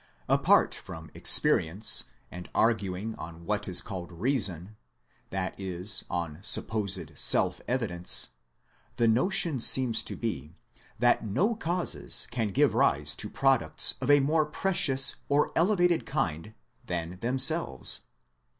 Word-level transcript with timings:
Apart 0.27 0.73
from 0.73 1.11
experience, 1.13 2.05
and 2.31 2.49
arguing 2.55 3.13
on 3.17 3.45
what 3.45 3.67
is 3.67 3.81
called 3.81 4.11
reason, 4.11 4.75
that 5.29 5.53
is 5.59 6.03
on 6.09 6.39
supposed 6.41 7.15
self 7.15 7.61
evidence, 7.67 8.29
the 8.95 9.07
notion 9.07 9.59
seems 9.59 10.01
to 10.01 10.15
be, 10.15 10.55
that 10.97 11.23
no 11.23 11.53
causes 11.53 12.27
can 12.31 12.47
give 12.47 12.73
rise 12.73 13.15
to 13.17 13.29
products 13.29 13.93
of 14.01 14.09
a 14.09 14.21
more 14.21 14.47
precious 14.47 15.17
or 15.29 15.51
elevated 15.55 16.03
kind 16.07 16.55
than 16.83 17.19
themselves. 17.19 18.01